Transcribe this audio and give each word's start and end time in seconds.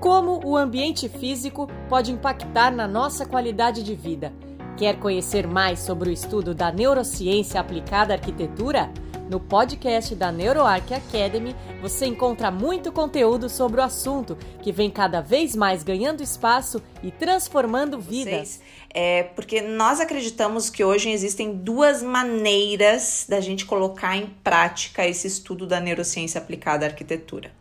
Como 0.00 0.40
o 0.46 0.56
ambiente 0.56 1.10
físico 1.10 1.68
pode 1.86 2.10
impactar 2.10 2.74
na 2.74 2.88
nossa 2.88 3.26
qualidade 3.26 3.82
de 3.82 3.94
vida? 3.94 4.32
Quer 4.74 4.98
conhecer 4.98 5.46
mais 5.46 5.80
sobre 5.80 6.08
o 6.08 6.12
estudo 6.12 6.54
da 6.54 6.72
neurociência 6.72 7.60
aplicada 7.60 8.14
à 8.14 8.16
arquitetura? 8.16 8.90
No 9.28 9.38
podcast 9.38 10.14
da 10.14 10.32
NeuroArc 10.32 10.94
Academy, 10.94 11.54
você 11.82 12.06
encontra 12.06 12.50
muito 12.50 12.90
conteúdo 12.90 13.50
sobre 13.50 13.78
o 13.78 13.84
assunto, 13.84 14.38
que 14.62 14.72
vem 14.72 14.90
cada 14.90 15.20
vez 15.20 15.54
mais 15.54 15.82
ganhando 15.82 16.22
espaço 16.22 16.82
e 17.02 17.10
transformando 17.10 18.00
vidas. 18.00 18.62
É 18.88 19.24
porque 19.24 19.60
nós 19.60 20.00
acreditamos 20.00 20.70
que 20.70 20.82
hoje 20.82 21.10
existem 21.10 21.54
duas 21.54 22.02
maneiras 22.02 23.26
da 23.28 23.38
gente 23.38 23.66
colocar 23.66 24.16
em 24.16 24.28
prática 24.42 25.06
esse 25.06 25.26
estudo 25.26 25.66
da 25.66 25.78
neurociência 25.78 26.40
aplicada 26.40 26.86
à 26.86 26.88
arquitetura. 26.88 27.59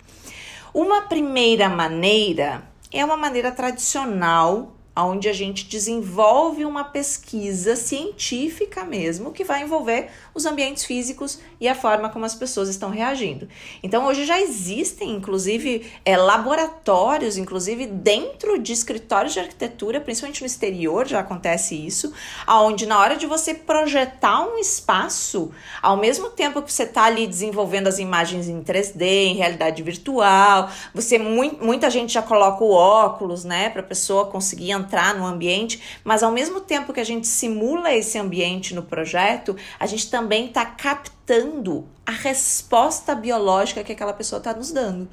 Uma 0.74 1.02
primeira 1.04 1.68
maneira 1.68 2.64
é 2.92 3.04
uma 3.04 3.18
maneira 3.18 3.52
tradicional 3.52 4.76
onde 4.96 5.30
a 5.30 5.34
gente 5.34 5.66
desenvolve 5.66 6.66
uma 6.66 6.84
pesquisa 6.84 7.76
científica 7.76 8.84
mesmo 8.84 9.32
que 9.32 9.44
vai 9.44 9.64
envolver 9.64 10.10
os 10.34 10.46
ambientes 10.46 10.86
físicos 10.86 11.40
e 11.60 11.68
a 11.68 11.76
forma 11.76 12.10
como 12.10 12.26
as 12.26 12.36
pessoas 12.36 12.70
estão 12.70 12.90
reagindo. 12.90 13.48
Então 13.82 14.06
hoje 14.06 14.26
já 14.26 14.40
existem, 14.40 15.12
inclusive, 15.12 15.90
é, 16.04 16.18
laboratórios, 16.18 17.38
inclusive 17.38 17.86
dentro 17.86 18.60
de 18.60 18.74
escritórios 18.74 19.34
de 19.34 19.40
arquitetura, 19.40 20.02
principalmente 20.02 20.42
no 20.42 20.48
exterior 20.48 21.08
já 21.08 21.20
acontece 21.20 21.76
isso, 21.76 22.14
aonde 22.46 22.86
na 22.86 23.00
hora 23.00 23.16
de 23.16 23.26
você 23.26 23.54
projetar 23.54 24.42
um 24.42 24.58
espaço, 24.58 25.52
ao 25.82 25.98
mesmo 25.98 26.30
tempo 26.30 26.62
que 26.62 26.72
você 26.72 26.84
está 26.84 27.04
ali 27.04 27.28
desenvolvendo 27.28 27.88
as 27.88 28.00
imagens 28.00 28.48
em 28.48 28.62
3D, 28.62 29.02
em 29.02 29.36
realidade 29.36 29.82
virtual, 29.84 30.70
você 30.94 31.18
muita 31.18 31.90
gente 31.90 32.14
já 32.14 32.22
coloca 32.22 32.64
o 32.64 32.72
óculos, 32.72 33.44
né, 33.44 33.70
para 33.70 33.82
a 33.82 33.86
pessoa 33.86 34.26
conseguir 34.26 34.72
entrar 34.80 35.16
no 35.16 35.26
ambiente, 35.26 35.82
mas 36.04 36.24
ao 36.24 36.32
mesmo 36.32 36.62
tempo 36.62 36.94
que 36.94 37.00
a 37.00 37.06
gente 37.06 37.28
simula 37.28 37.94
esse 37.94 38.18
ambiente 38.18 38.74
no 38.74 38.84
projeto, 38.84 39.56
a 39.80 39.86
gente 39.86 40.10
também 40.10 40.48
está 40.48 40.66
captando 40.66 41.88
a 42.06 42.12
resposta 42.12 43.14
biológica 43.14 43.84
que 43.84 43.92
aquela 43.92 44.14
pessoa 44.14 44.40
está 44.40 44.54
nos 44.54 44.72
dando. 44.72 45.08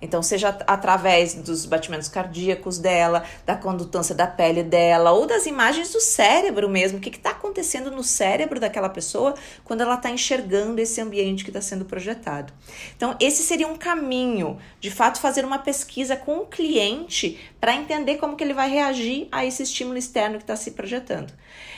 Então, 0.00 0.22
seja 0.22 0.48
através 0.66 1.34
dos 1.34 1.66
batimentos 1.66 2.08
cardíacos 2.08 2.78
dela, 2.78 3.24
da 3.44 3.56
condutância 3.56 4.14
da 4.14 4.26
pele 4.26 4.62
dela, 4.62 5.12
ou 5.12 5.26
das 5.26 5.46
imagens 5.46 5.92
do 5.92 6.00
cérebro 6.00 6.68
mesmo, 6.68 6.98
o 6.98 7.00
que 7.00 7.08
está 7.08 7.30
acontecendo 7.30 7.90
no 7.90 8.04
cérebro 8.04 8.60
daquela 8.60 8.88
pessoa 8.88 9.34
quando 9.64 9.80
ela 9.80 9.94
está 9.94 10.10
enxergando 10.10 10.80
esse 10.80 11.00
ambiente 11.00 11.44
que 11.44 11.50
está 11.50 11.60
sendo 11.60 11.84
projetado. 11.84 12.52
Então, 12.96 13.16
esse 13.20 13.42
seria 13.42 13.66
um 13.66 13.76
caminho, 13.76 14.58
de 14.80 14.90
fato, 14.90 15.20
fazer 15.20 15.44
uma 15.44 15.58
pesquisa 15.58 16.16
com 16.16 16.38
o 16.38 16.46
cliente 16.46 17.38
para 17.60 17.74
entender 17.74 18.16
como 18.16 18.36
que 18.36 18.44
ele 18.44 18.54
vai 18.54 18.70
reagir 18.70 19.28
a 19.32 19.44
esse 19.44 19.62
estímulo 19.62 19.98
externo 19.98 20.36
que 20.36 20.44
está 20.44 20.56
se 20.56 20.72
projetando. 20.72 21.32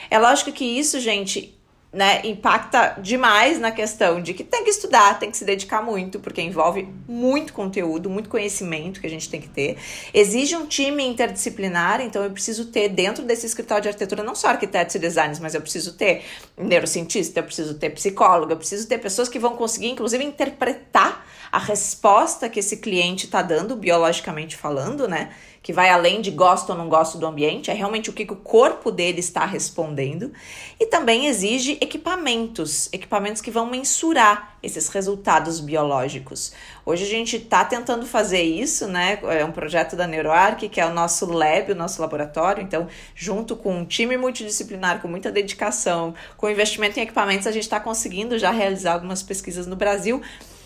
É 0.09 0.19
lógico 0.19 0.51
que 0.51 0.65
isso, 0.65 0.99
gente, 0.99 1.57
né, 1.93 2.21
impacta 2.23 2.95
demais 3.01 3.59
na 3.59 3.69
questão 3.69 4.21
de 4.21 4.33
que 4.33 4.45
tem 4.45 4.63
que 4.63 4.69
estudar, 4.69 5.19
tem 5.19 5.29
que 5.29 5.35
se 5.35 5.43
dedicar 5.43 5.81
muito, 5.81 6.21
porque 6.21 6.41
envolve 6.41 6.87
muito 7.05 7.51
conteúdo, 7.51 8.09
muito 8.09 8.29
conhecimento 8.29 9.01
que 9.01 9.07
a 9.07 9.09
gente 9.09 9.29
tem 9.29 9.41
que 9.41 9.49
ter. 9.49 9.77
Exige 10.13 10.55
um 10.55 10.65
time 10.65 11.03
interdisciplinar, 11.03 11.99
então 11.99 12.23
eu 12.23 12.31
preciso 12.31 12.67
ter 12.67 12.87
dentro 12.87 13.25
desse 13.25 13.45
escritório 13.45 13.83
de 13.83 13.89
arquitetura 13.89 14.23
não 14.23 14.35
só 14.35 14.47
arquitetos 14.47 14.95
e 14.95 14.99
designers, 14.99 15.39
mas 15.39 15.53
eu 15.53 15.61
preciso 15.61 15.93
ter 15.93 16.23
neurocientista, 16.57 17.41
eu 17.41 17.43
preciso 17.43 17.73
ter 17.73 17.89
psicólogo, 17.89 18.53
eu 18.53 18.57
preciso 18.57 18.87
ter 18.87 18.97
pessoas 18.97 19.27
que 19.27 19.37
vão 19.37 19.57
conseguir, 19.57 19.89
inclusive, 19.89 20.23
interpretar 20.23 21.25
a 21.51 21.59
resposta 21.59 22.47
que 22.47 22.61
esse 22.61 22.77
cliente 22.77 23.25
está 23.25 23.41
dando, 23.41 23.75
biologicamente 23.75 24.55
falando, 24.55 25.09
né? 25.09 25.31
Que 25.63 25.71
vai 25.71 25.89
além 25.89 26.21
de 26.21 26.31
gosto 26.31 26.71
ou 26.71 26.77
não 26.77 26.89
gosto 26.89 27.19
do 27.19 27.27
ambiente, 27.27 27.69
é 27.69 27.73
realmente 27.73 28.09
o 28.09 28.13
que, 28.13 28.25
que 28.25 28.33
o 28.33 28.37
corpo 28.37 28.91
dele 28.91 29.19
está 29.19 29.45
respondendo. 29.45 30.31
E 30.79 30.87
também 30.87 31.27
exige 31.27 31.77
equipamentos, 31.79 32.89
equipamentos 32.91 33.41
que 33.41 33.51
vão 33.51 33.67
mensurar 33.67 34.57
esses 34.63 34.87
resultados 34.89 35.59
biológicos. 35.59 36.51
Hoje 36.83 37.03
a 37.03 37.07
gente 37.07 37.37
está 37.37 37.63
tentando 37.63 38.07
fazer 38.07 38.41
isso, 38.41 38.87
né? 38.87 39.19
É 39.23 39.45
um 39.45 39.51
projeto 39.51 39.95
da 39.95 40.07
NeuroArc, 40.07 40.67
que 40.67 40.81
é 40.81 40.85
o 40.85 40.93
nosso 40.93 41.27
lab, 41.27 41.71
o 41.71 41.75
nosso 41.75 42.01
laboratório. 42.01 42.63
Então, 42.63 42.87
junto 43.13 43.55
com 43.55 43.77
um 43.77 43.85
time 43.85 44.17
multidisciplinar, 44.17 44.99
com 44.99 45.07
muita 45.07 45.31
dedicação, 45.31 46.15
com 46.37 46.49
investimento 46.49 46.99
em 46.99 47.03
equipamentos, 47.03 47.45
a 47.45 47.51
gente 47.51 47.63
está 47.63 47.79
conseguindo 47.79 48.39
já 48.39 48.49
realizar 48.49 48.93
algumas 48.93 49.21
pesquisas 49.21 49.67
no 49.67 49.75
Brasil. 49.75 50.21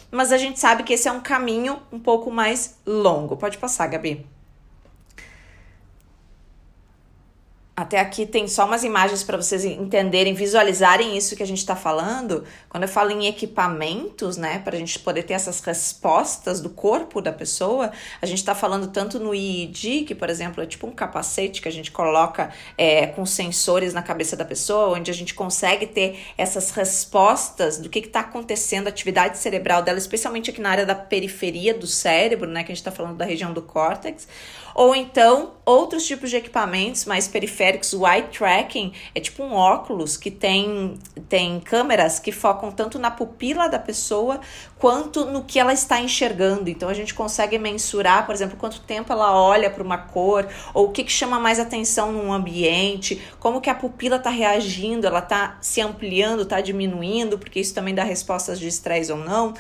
Mas 0.09 0.31
a 0.31 0.38
gente 0.38 0.57
sabe 0.57 0.83
que 0.83 0.94
esse 0.94 1.09
é 1.09 1.12
um 1.12 1.19
caminho 1.19 1.81
um 1.91 2.00
pouco 2.00 2.31
mais 2.31 2.77
longo. 2.85 3.35
Pode 3.35 3.57
passar, 3.57 3.88
Gabi. 3.88 4.34
Até 7.78 8.00
aqui 8.00 8.25
tem 8.25 8.47
só 8.47 8.66
umas 8.66 8.86
imagens 8.86 9.22
para 9.22 9.36
vocês 9.36 9.66
entenderem, 9.66 10.34
visualizarem 10.34 11.18
isso 11.18 11.36
que 11.36 11.44
a 11.44 11.46
gente 11.46 11.58
está 11.58 11.75
falando. 11.75 12.46
Quando 12.69 12.84
eu 12.84 12.90
falo 12.90 13.12
em 13.12 13.28
equipamentos, 13.28 14.38
né, 14.38 14.59
para 14.59 14.78
a 14.78 14.80
gente 14.80 14.97
poder 14.97 15.24
ter 15.24 15.34
essas 15.34 15.59
respostas 15.59 16.62
do 16.62 16.69
corpo 16.69 17.19
da 17.19 17.34
pessoa, 17.34 17.91
a 18.22 18.25
gente 18.25 18.38
está 18.38 18.56
falando 18.56 18.88
tanto 18.88 19.19
no 19.19 19.36
IED, 19.36 20.06
que 20.06 20.16
por 20.16 20.30
exemplo 20.30 20.63
é 20.63 20.66
tipo 20.66 20.88
um 20.88 20.91
capacete 20.91 21.62
que 21.62 21.68
a 21.68 21.72
gente 21.72 21.91
coloca 21.91 22.50
é, 22.78 23.08
com 23.08 23.25
sensores 23.25 23.94
na 23.94 24.02
cabeça 24.02 24.38
da 24.38 24.46
pessoa, 24.46 24.97
onde 24.97 25.12
a 25.12 25.13
gente 25.13 25.34
consegue 25.34 25.86
ter 25.86 26.18
essas 26.38 26.72
respostas 26.72 27.78
do 27.78 27.90
que 27.90 28.00
está 28.00 28.22
acontecendo, 28.22 28.88
a 28.88 28.90
atividade 28.90 29.38
cerebral 29.38 29.81
dela, 29.81 29.97
especialmente 29.97 30.50
aqui 30.50 30.62
na 30.62 30.69
área 30.69 30.86
da 30.86 30.96
periferia 30.96 31.74
do 31.74 31.88
cérebro, 31.88 32.50
né, 32.50 32.63
que 32.63 32.72
a 32.72 32.75
gente 32.75 32.81
está 32.81 32.92
falando 32.92 33.18
da 33.18 33.25
região 33.25 33.52
do 33.52 33.62
córtex 33.62 34.25
ou 34.75 34.94
então, 34.94 35.53
outros 35.66 36.06
tipos 36.06 36.30
de 36.30 36.36
equipamentos 36.36 37.06
mais 37.06 37.30
periféricos, 37.30 37.94
o 37.94 38.06
eye 38.06 38.24
tracking 38.24 38.91
é 39.16 39.22
tipo 39.22 39.41
um 39.41 39.53
óculos 39.53 40.18
que 40.18 40.30
tem, 40.30 41.00
tem 41.30 41.62
câmeras 41.62 42.19
que 42.19 42.30
focam 42.30 42.69
tanto 42.69 43.00
na 43.00 43.09
pupila 43.09 43.69
da 43.69 43.80
pessoa 43.80 44.41
quanto 44.78 45.24
no 45.28 45.46
que 45.46 45.59
ela 45.59 45.72
está 45.72 46.02
enxergando. 46.02 46.69
Então 46.69 46.90
a 46.90 46.94
gente 46.94 47.13
consegue 47.13 47.58
mensurar, 47.58 48.25
por 48.25 48.36
exemplo, 48.36 48.58
quanto 48.58 48.81
tempo 48.81 49.13
ela 49.13 49.34
olha 49.34 49.69
para 49.69 49.81
uma 49.81 49.97
cor, 49.97 50.46
ou 50.74 50.88
o 50.88 50.92
que, 50.92 51.06
que 51.06 51.12
chama 51.12 51.40
mais 51.40 51.57
atenção 51.57 52.12
num 52.12 52.34
ambiente, 52.34 53.22
como 53.40 53.62
que 53.62 53.69
a 53.69 53.75
pupila 53.75 54.18
está 54.18 54.30
reagindo, 54.30 55.07
ela 55.07 55.19
está 55.19 55.57
se 55.62 55.80
ampliando, 55.80 56.42
está 56.42 56.59
diminuindo, 56.59 57.40
porque 57.40 57.62
isso 57.62 57.74
também 57.74 57.96
dá 57.96 58.03
respostas 58.03 58.59
de 58.59 58.68
estresse 58.68 59.09
ou 59.09 59.18
não 59.18 59.53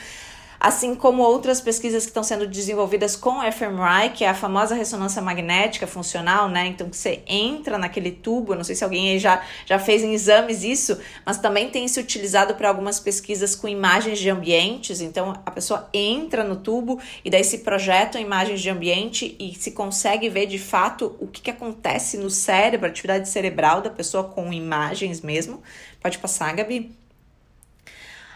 assim 0.65 0.95
como 0.95 1.21
outras 1.21 1.61
pesquisas 1.61 2.05
que 2.05 2.09
estão 2.09 2.23
sendo 2.23 2.47
desenvolvidas 2.47 3.15
com 3.15 3.39
fMRI, 3.51 4.09
que 4.15 4.23
é 4.23 4.29
a 4.29 4.33
famosa 4.33 4.73
ressonância 4.73 5.21
magnética 5.21 5.85
funcional, 5.85 6.49
né? 6.49 6.65
Então 6.65 6.89
que 6.89 6.97
você 6.97 7.21
entra 7.27 7.77
naquele 7.77 8.11
tubo, 8.11 8.55
não 8.55 8.63
sei 8.63 8.73
se 8.73 8.83
alguém 8.83 9.11
aí 9.11 9.19
já, 9.19 9.43
já 9.63 9.77
fez 9.77 10.01
em 10.01 10.11
exames 10.11 10.63
isso, 10.63 10.99
mas 11.23 11.37
também 11.37 11.69
tem 11.69 11.87
se 11.87 11.99
utilizado 11.99 12.55
para 12.55 12.67
algumas 12.67 12.99
pesquisas 12.99 13.53
com 13.55 13.67
imagens 13.67 14.17
de 14.17 14.27
ambientes. 14.27 15.01
Então 15.01 15.39
a 15.45 15.51
pessoa 15.51 15.87
entra 15.93 16.43
no 16.43 16.55
tubo 16.55 16.99
e 17.23 17.29
daí 17.29 17.43
se 17.43 17.59
projetam 17.59 18.19
imagens 18.19 18.59
de 18.59 18.67
ambiente 18.71 19.35
e 19.39 19.53
se 19.53 19.69
consegue 19.69 20.29
ver 20.29 20.47
de 20.47 20.57
fato 20.57 21.15
o 21.19 21.27
que, 21.27 21.43
que 21.43 21.51
acontece 21.51 22.17
no 22.17 22.31
cérebro, 22.31 22.87
a 22.87 22.89
atividade 22.89 23.29
cerebral 23.29 23.83
da 23.83 23.91
pessoa 23.91 24.23
com 24.23 24.51
imagens 24.51 25.21
mesmo. 25.21 25.61
Pode 26.01 26.17
passar, 26.17 26.55
Gabi. 26.55 27.04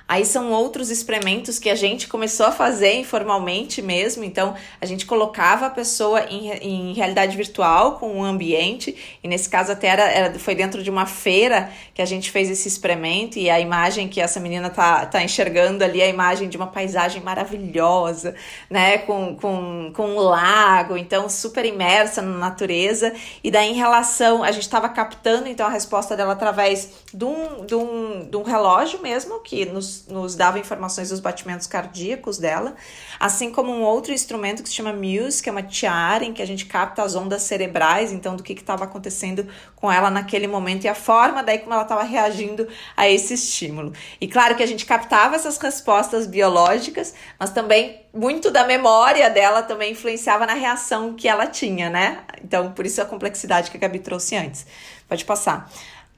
Aí 0.09 0.25
são 0.25 0.51
outros 0.51 0.89
experimentos 0.89 1.59
que 1.59 1.69
a 1.69 1.75
gente 1.75 2.07
começou 2.07 2.47
a 2.47 2.51
fazer 2.51 2.95
informalmente 2.95 3.79
mesmo. 3.79 4.23
Então, 4.23 4.55
a 4.81 4.85
gente 4.87 5.05
colocava 5.05 5.67
a 5.67 5.69
pessoa 5.69 6.25
em, 6.27 6.49
em 6.49 6.93
realidade 6.93 7.37
virtual 7.37 7.99
com 7.99 8.11
um 8.17 8.23
ambiente, 8.23 9.19
e 9.23 9.27
nesse 9.27 9.47
caso 9.47 9.71
até 9.71 9.85
era, 9.85 10.09
era, 10.09 10.39
foi 10.39 10.55
dentro 10.55 10.81
de 10.81 10.89
uma 10.89 11.05
feira 11.05 11.71
que 11.93 12.01
a 12.01 12.05
gente 12.05 12.31
fez 12.31 12.49
esse 12.49 12.67
experimento, 12.67 13.37
e 13.37 13.51
a 13.51 13.59
imagem 13.59 14.07
que 14.07 14.19
essa 14.19 14.39
menina 14.39 14.71
tá, 14.71 15.05
tá 15.05 15.23
enxergando 15.23 15.83
ali 15.83 16.01
é 16.01 16.05
a 16.05 16.09
imagem 16.09 16.49
de 16.49 16.57
uma 16.57 16.65
paisagem 16.65 17.21
maravilhosa, 17.21 18.33
né? 18.67 18.97
Com, 18.97 19.35
com, 19.35 19.91
com 19.93 20.07
um 20.07 20.19
lago, 20.19 20.97
então 20.97 21.29
super 21.29 21.63
imersa 21.65 22.19
na 22.19 22.35
natureza. 22.35 23.13
E 23.43 23.51
daí, 23.51 23.69
em 23.69 23.75
relação, 23.75 24.43
a 24.43 24.49
gente 24.49 24.63
estava 24.63 24.89
captando 24.89 25.47
então 25.47 25.67
a 25.67 25.69
resposta 25.69 26.17
dela 26.17 26.33
através 26.33 26.89
de 27.13 27.25
um, 27.25 27.63
de 27.63 27.75
um, 27.75 28.27
de 28.27 28.37
um 28.37 28.41
relógio 28.41 28.99
mesmo, 29.03 29.39
que 29.41 29.65
nos 29.65 29.98
nos, 30.07 30.35
dava 30.35 30.59
informações 30.59 31.09
dos 31.09 31.19
batimentos 31.19 31.67
cardíacos 31.67 32.37
dela, 32.37 32.75
assim 33.19 33.51
como 33.51 33.71
um 33.71 33.81
outro 33.81 34.13
instrumento 34.13 34.63
que 34.63 34.69
se 34.69 34.75
chama 34.75 34.93
Muse, 34.93 35.41
que 35.41 35.49
é 35.49 35.51
uma 35.51 35.63
tiara 35.63 36.23
em 36.23 36.33
que 36.33 36.41
a 36.41 36.47
gente 36.47 36.65
capta 36.65 37.03
as 37.03 37.15
ondas 37.15 37.41
cerebrais, 37.43 38.11
então 38.11 38.35
do 38.35 38.43
que 38.43 38.53
estava 38.53 38.83
acontecendo 38.83 39.47
com 39.75 39.91
ela 39.91 40.09
naquele 40.09 40.47
momento 40.47 40.83
e 40.83 40.87
a 40.87 40.95
forma 40.95 41.41
daí 41.43 41.59
como 41.59 41.73
ela 41.73 41.83
estava 41.83 42.03
reagindo 42.03 42.67
a 42.95 43.09
esse 43.09 43.33
estímulo. 43.33 43.93
E 44.19 44.27
claro 44.27 44.55
que 44.55 44.63
a 44.63 44.67
gente 44.67 44.85
captava 44.85 45.35
essas 45.35 45.57
respostas 45.57 46.27
biológicas, 46.27 47.13
mas 47.39 47.49
também 47.51 48.01
muito 48.13 48.49
da 48.51 48.65
memória 48.65 49.29
dela 49.29 49.61
também 49.61 49.91
influenciava 49.91 50.45
na 50.45 50.53
reação 50.53 51.13
que 51.13 51.27
ela 51.27 51.47
tinha, 51.47 51.89
né? 51.89 52.23
Então, 52.43 52.71
por 52.71 52.85
isso 52.85 53.01
a 53.01 53.05
complexidade 53.05 53.69
que 53.69 53.77
a 53.77 53.79
Gabi 53.79 53.99
trouxe 53.99 54.35
antes. 54.35 54.65
Pode 55.07 55.25
passar. 55.25 55.69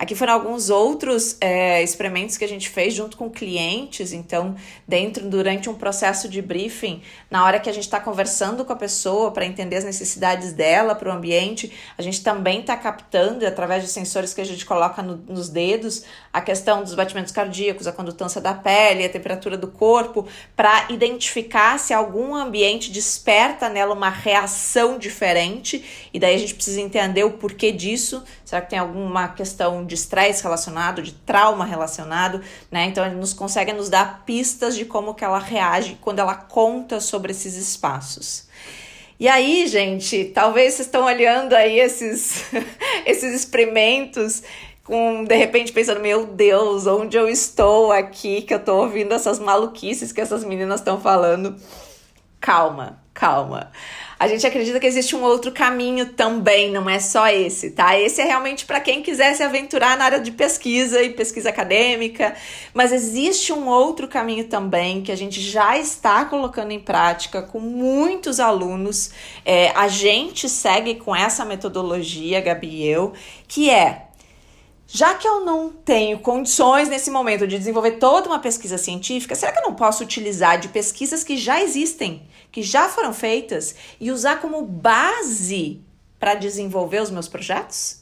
Aqui 0.01 0.15
foram 0.15 0.33
alguns 0.33 0.71
outros 0.71 1.37
é, 1.39 1.83
experimentos 1.83 2.35
que 2.35 2.43
a 2.43 2.47
gente 2.47 2.67
fez 2.69 2.91
junto 2.91 3.15
com 3.15 3.29
clientes. 3.29 4.13
Então, 4.13 4.55
dentro, 4.87 5.29
durante 5.29 5.69
um 5.69 5.75
processo 5.75 6.27
de 6.27 6.41
briefing, 6.41 7.03
na 7.29 7.45
hora 7.45 7.59
que 7.59 7.69
a 7.69 7.71
gente 7.71 7.83
está 7.83 7.99
conversando 7.99 8.65
com 8.65 8.73
a 8.73 8.75
pessoa 8.75 9.29
para 9.29 9.45
entender 9.45 9.75
as 9.75 9.83
necessidades 9.83 10.53
dela 10.53 10.95
para 10.95 11.07
o 11.07 11.11
ambiente, 11.11 11.71
a 11.95 12.01
gente 12.01 12.23
também 12.23 12.61
está 12.61 12.75
captando, 12.75 13.45
através 13.45 13.83
de 13.83 13.89
sensores 13.91 14.33
que 14.33 14.41
a 14.41 14.43
gente 14.43 14.65
coloca 14.65 15.03
no, 15.03 15.17
nos 15.17 15.49
dedos, 15.49 16.03
a 16.33 16.41
questão 16.41 16.81
dos 16.81 16.95
batimentos 16.95 17.31
cardíacos, 17.31 17.85
a 17.85 17.91
condutância 17.91 18.41
da 18.41 18.55
pele, 18.55 19.05
a 19.05 19.09
temperatura 19.09 19.55
do 19.55 19.67
corpo, 19.67 20.27
para 20.55 20.87
identificar 20.89 21.77
se 21.77 21.93
algum 21.93 22.33
ambiente 22.33 22.91
desperta 22.91 23.69
nela 23.69 23.93
uma 23.93 24.09
reação 24.09 24.97
diferente. 24.97 26.09
E 26.11 26.19
daí 26.19 26.33
a 26.33 26.39
gente 26.39 26.55
precisa 26.55 26.81
entender 26.81 27.23
o 27.23 27.33
porquê 27.33 27.71
disso. 27.71 28.23
Será 28.43 28.61
que 28.61 28.71
tem 28.71 28.79
alguma 28.79 29.27
questão 29.27 29.90
de 29.91 29.95
estresse 29.95 30.41
relacionado, 30.41 31.01
de 31.01 31.11
trauma 31.11 31.65
relacionado, 31.65 32.41
né? 32.71 32.85
Então 32.85 33.05
ele 33.05 33.15
nos 33.15 33.33
consegue 33.33 33.73
nos 33.73 33.89
dar 33.89 34.23
pistas 34.25 34.75
de 34.75 34.85
como 34.85 35.13
que 35.13 35.23
ela 35.23 35.37
reage 35.37 35.97
quando 35.99 36.19
ela 36.19 36.33
conta 36.33 37.01
sobre 37.01 37.31
esses 37.31 37.55
espaços. 37.55 38.47
E 39.19 39.27
aí, 39.27 39.67
gente, 39.67 40.25
talvez 40.33 40.75
vocês 40.75 40.87
estão 40.87 41.03
olhando 41.03 41.53
aí 41.53 41.77
esses, 41.79 42.45
esses 43.05 43.35
experimentos 43.35 44.41
com 44.83 45.25
de 45.25 45.35
repente 45.35 45.71
pensando, 45.71 45.99
meu 45.99 46.25
Deus, 46.25 46.87
onde 46.87 47.17
eu 47.17 47.27
estou 47.27 47.91
aqui 47.91 48.41
que 48.41 48.53
eu 48.53 48.63
tô 48.63 48.77
ouvindo 48.77 49.13
essas 49.13 49.39
maluquices 49.39 50.11
que 50.11 50.21
essas 50.21 50.43
meninas 50.43 50.79
estão 50.79 50.99
falando. 50.99 51.55
Calma, 52.39 52.99
calma. 53.13 53.71
A 54.21 54.27
gente 54.27 54.45
acredita 54.45 54.79
que 54.79 54.85
existe 54.85 55.15
um 55.15 55.23
outro 55.23 55.51
caminho 55.51 56.05
também, 56.05 56.69
não 56.69 56.87
é 56.87 56.99
só 56.99 57.27
esse, 57.27 57.71
tá? 57.71 57.99
Esse 57.99 58.21
é 58.21 58.23
realmente 58.23 58.67
para 58.67 58.79
quem 58.79 59.01
quiser 59.01 59.33
se 59.33 59.41
aventurar 59.41 59.97
na 59.97 60.05
área 60.05 60.19
de 60.19 60.31
pesquisa 60.31 61.01
e 61.01 61.09
pesquisa 61.09 61.49
acadêmica, 61.49 62.35
mas 62.71 62.91
existe 62.91 63.51
um 63.51 63.67
outro 63.67 64.07
caminho 64.07 64.43
também 64.43 65.01
que 65.01 65.11
a 65.11 65.17
gente 65.17 65.41
já 65.41 65.75
está 65.75 66.23
colocando 66.23 66.69
em 66.69 66.79
prática 66.79 67.41
com 67.41 67.59
muitos 67.59 68.39
alunos. 68.39 69.09
É, 69.43 69.71
a 69.71 69.87
gente 69.87 70.47
segue 70.47 70.93
com 70.93 71.15
essa 71.15 71.43
metodologia, 71.43 72.39
Gabi 72.41 72.67
e 72.67 72.87
eu, 72.87 73.13
que 73.47 73.71
é 73.71 74.03
já 74.93 75.15
que 75.15 75.25
eu 75.25 75.45
não 75.45 75.71
tenho 75.71 76.19
condições 76.19 76.89
nesse 76.89 77.09
momento 77.09 77.47
de 77.47 77.57
desenvolver 77.57 77.91
toda 77.91 78.27
uma 78.27 78.39
pesquisa 78.39 78.77
científica, 78.77 79.35
será 79.35 79.53
que 79.53 79.59
eu 79.59 79.63
não 79.63 79.73
posso 79.73 80.03
utilizar 80.03 80.59
de 80.59 80.67
pesquisas 80.67 81.23
que 81.23 81.37
já 81.37 81.61
existem, 81.61 82.27
que 82.51 82.61
já 82.61 82.89
foram 82.89 83.13
feitas 83.13 83.73
e 84.01 84.11
usar 84.11 84.41
como 84.41 84.65
base 84.65 85.79
para 86.19 86.35
desenvolver 86.35 87.01
os 87.01 87.09
meus 87.09 87.29
projetos? 87.29 88.01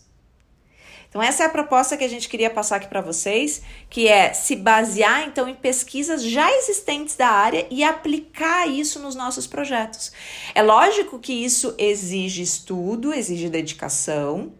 Então 1.08 1.22
essa 1.22 1.44
é 1.44 1.46
a 1.46 1.50
proposta 1.50 1.96
que 1.96 2.04
a 2.04 2.08
gente 2.10 2.28
queria 2.28 2.50
passar 2.50 2.78
aqui 2.78 2.88
para 2.88 3.02
vocês, 3.02 3.62
que 3.88 4.08
é 4.08 4.34
se 4.34 4.56
basear 4.56 5.28
então 5.28 5.48
em 5.48 5.56
pesquisas 5.56 6.24
já 6.24 6.52
existentes 6.52 7.16
da 7.16 7.28
área 7.28 7.68
e 7.70 7.84
aplicar 7.84 8.68
isso 8.68 9.00
nos 9.00 9.14
nossos 9.14 9.46
projetos. 9.46 10.12
É 10.56 10.64
lógico 10.64 11.20
que 11.20 11.34
isso 11.34 11.76
exige 11.78 12.42
estudo, 12.42 13.14
exige 13.14 13.48
dedicação, 13.48 14.54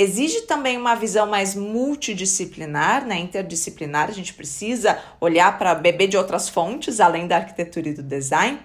Exige 0.00 0.40
também 0.42 0.76
uma 0.78 0.94
visão 0.94 1.26
mais 1.26 1.54
multidisciplinar, 1.54 3.04
né, 3.04 3.18
interdisciplinar. 3.18 4.08
A 4.08 4.12
gente 4.12 4.32
precisa 4.32 4.98
olhar 5.20 5.58
para 5.58 5.74
beber 5.74 6.08
de 6.08 6.16
outras 6.16 6.48
fontes, 6.48 7.00
além 7.00 7.26
da 7.26 7.36
arquitetura 7.36 7.90
e 7.90 7.92
do 7.92 8.02
design. 8.02 8.58